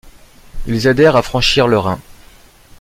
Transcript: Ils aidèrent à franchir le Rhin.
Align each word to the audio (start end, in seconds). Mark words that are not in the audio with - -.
Ils 0.65 0.87
aidèrent 0.87 1.15
à 1.15 1.21
franchir 1.21 1.67
le 1.67 1.77
Rhin. 1.77 1.99